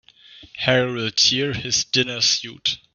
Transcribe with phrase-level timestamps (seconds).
[0.57, 2.79] Harry'll tear his dinner suit.